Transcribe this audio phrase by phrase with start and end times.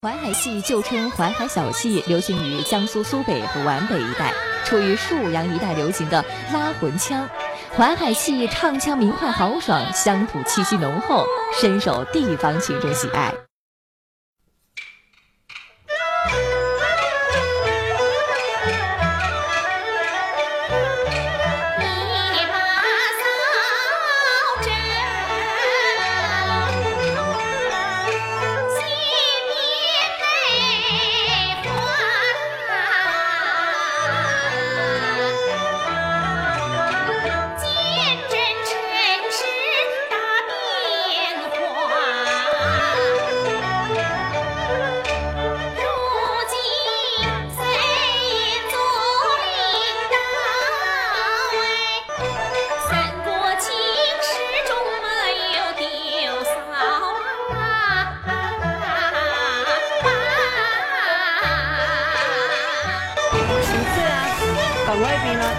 [0.00, 4.32] 淮海戏旧称淮海小戏，流行于江苏苏北和皖北一带，
[4.64, 7.28] 处于沭阳一带流行的拉魂腔。
[7.76, 11.24] 淮海戏唱腔明快豪爽，乡土气息浓厚，
[11.60, 13.34] 深受地方群众喜爱。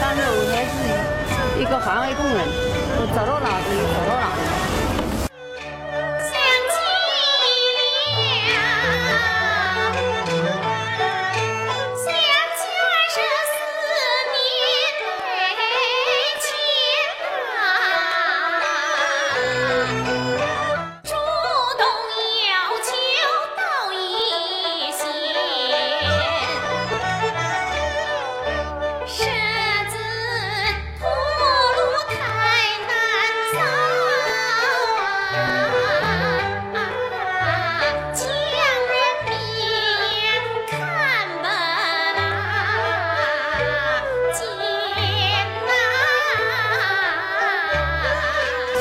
[0.00, 0.74] 但是我还是
[1.60, 2.38] 一个环卫工人，
[2.98, 4.40] 我走到哪里走到哪里。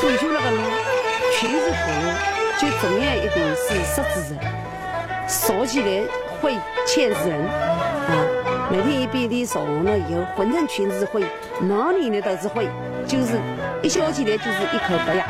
[0.06, 0.62] 退休那个路，
[1.34, 1.76] 裙子裤
[2.60, 4.40] 最重要一点是识字人，
[5.28, 6.04] 说起来
[6.40, 6.54] 灰
[6.86, 8.70] 呛死人啊。
[8.70, 11.24] 每天一遍地扫完了以后，浑身全是灰，
[11.62, 12.68] 哪里的都是灰，
[13.08, 13.40] 就是
[13.82, 15.26] 一笑起来就是一口白牙。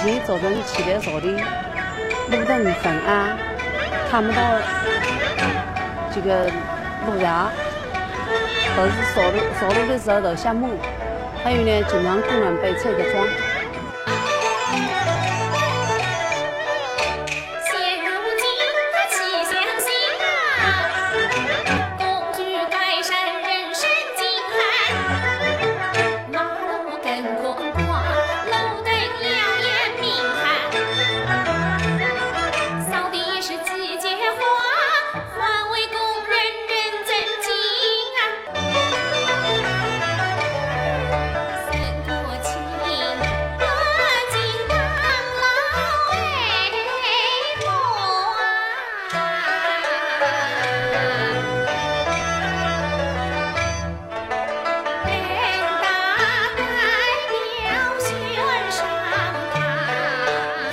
[0.00, 1.28] 以前早晨起来扫的
[2.30, 3.36] 路灯很暗，
[4.10, 4.40] 看不到
[6.10, 6.46] 这个
[7.06, 7.50] 路牙，
[8.74, 10.70] 都是扫路扫路的时候都瞎蒙。
[11.44, 13.26] 还有呢，经常工人被车给撞。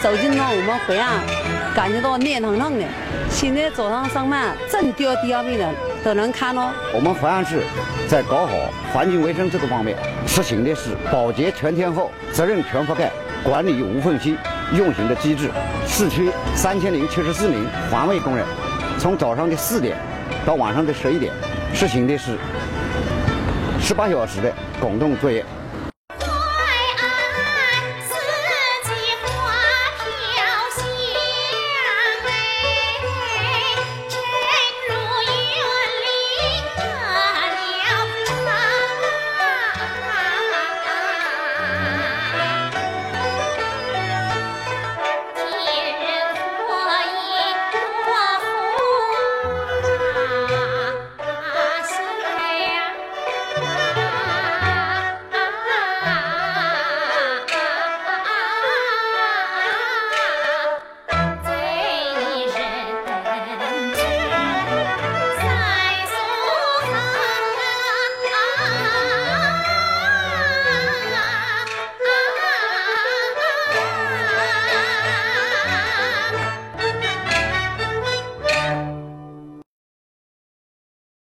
[0.01, 1.19] 走进了我们淮安，
[1.75, 2.85] 感觉到热腾腾的。
[3.29, 5.67] 现在早上上班，正掉第二名的
[6.03, 6.71] 都能看到。
[6.93, 7.63] 我们淮安市
[8.07, 8.53] 在搞好
[8.93, 9.97] 环境卫生这个方面，
[10.27, 13.11] 实行的是保洁全天候、责任全覆盖、
[13.43, 14.37] 管理无缝隙、
[14.71, 15.49] 运行的机制。
[15.87, 18.45] 市区三千零七十四名环卫工人，
[18.99, 19.97] 从早上的四点
[20.45, 21.33] 到晚上的十一点，
[21.73, 22.37] 实行的是
[23.81, 25.43] 十八小时的共同作业。